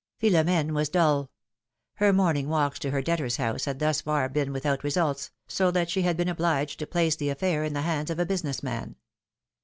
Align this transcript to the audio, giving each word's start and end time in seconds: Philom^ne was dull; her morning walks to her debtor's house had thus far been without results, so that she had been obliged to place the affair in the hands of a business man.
Philom^ne 0.19 0.71
was 0.71 0.89
dull; 0.89 1.29
her 1.97 2.11
morning 2.11 2.49
walks 2.49 2.79
to 2.79 2.89
her 2.89 3.03
debtor's 3.03 3.37
house 3.37 3.65
had 3.65 3.77
thus 3.77 4.01
far 4.01 4.27
been 4.29 4.51
without 4.51 4.83
results, 4.83 5.29
so 5.47 5.69
that 5.69 5.91
she 5.91 6.01
had 6.01 6.17
been 6.17 6.27
obliged 6.27 6.79
to 6.79 6.87
place 6.87 7.15
the 7.15 7.29
affair 7.29 7.63
in 7.63 7.73
the 7.73 7.81
hands 7.83 8.09
of 8.09 8.17
a 8.17 8.25
business 8.25 8.63
man. 8.63 8.95